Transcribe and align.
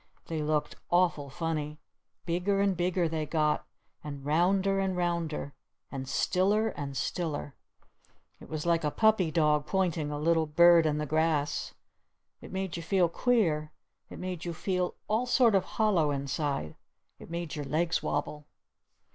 They 0.25 0.41
looked 0.41 0.77
awful 0.89 1.29
funny. 1.29 1.77
Bigger 2.25 2.59
and 2.59 2.75
bigger 2.75 3.07
they 3.07 3.27
got! 3.27 3.67
And 4.03 4.25
rounder 4.25 4.79
and 4.79 4.97
rounder! 4.97 5.53
And 5.91 6.07
stiller 6.09 6.69
and 6.69 6.97
stiller! 6.97 7.53
It 8.39 8.49
was 8.49 8.65
like 8.65 8.83
a 8.83 8.89
puppy 8.89 9.29
dog 9.29 9.67
pointing 9.67 10.09
a 10.09 10.17
little 10.17 10.47
bird 10.47 10.87
in 10.87 10.97
the 10.97 11.05
grass. 11.05 11.75
It 12.41 12.51
made 12.51 12.75
you 12.77 12.81
feel 12.81 13.09
queer. 13.09 13.73
It 14.09 14.17
made 14.17 14.43
you 14.43 14.55
feel 14.55 14.95
all 15.07 15.27
sort 15.27 15.53
of 15.53 15.65
hollow 15.77 16.09
inside. 16.09 16.77
It 17.19 17.29
made 17.29 17.55
your 17.55 17.65
legs 17.65 18.01
wobble. 18.01 18.47